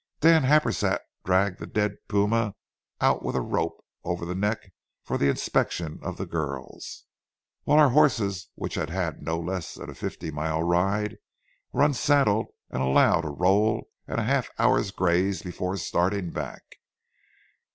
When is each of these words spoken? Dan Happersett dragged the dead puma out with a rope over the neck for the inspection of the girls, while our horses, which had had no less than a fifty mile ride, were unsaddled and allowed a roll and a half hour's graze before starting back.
Dan 0.21 0.41
Happersett 0.41 0.97
dragged 1.23 1.59
the 1.59 1.67
dead 1.67 1.95
puma 2.07 2.55
out 3.01 3.21
with 3.21 3.35
a 3.35 3.41
rope 3.41 3.85
over 4.03 4.25
the 4.25 4.33
neck 4.33 4.73
for 5.03 5.15
the 5.19 5.29
inspection 5.29 5.99
of 6.01 6.17
the 6.17 6.25
girls, 6.25 7.05
while 7.65 7.77
our 7.77 7.89
horses, 7.91 8.49
which 8.55 8.73
had 8.73 8.89
had 8.89 9.21
no 9.21 9.39
less 9.39 9.75
than 9.75 9.91
a 9.91 9.93
fifty 9.93 10.31
mile 10.31 10.63
ride, 10.63 11.19
were 11.71 11.83
unsaddled 11.83 12.47
and 12.71 12.81
allowed 12.81 13.25
a 13.25 13.29
roll 13.29 13.91
and 14.07 14.19
a 14.19 14.23
half 14.23 14.49
hour's 14.57 14.89
graze 14.89 15.43
before 15.43 15.77
starting 15.77 16.31
back. 16.31 16.63